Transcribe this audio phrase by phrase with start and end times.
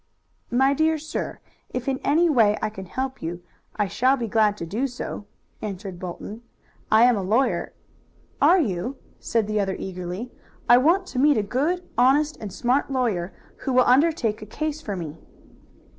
[0.49, 3.43] "My dear sir, if in any way I can help you
[3.75, 5.27] I shall be glad to do so,"
[5.61, 6.41] answered Bolton.
[6.91, 7.73] "I am a lawyer"
[8.51, 10.31] "Are you?" said the other eagerly.
[10.67, 14.81] "I want to meet a good, honest and smart lawyer, who will undertake a case
[14.81, 15.17] for me."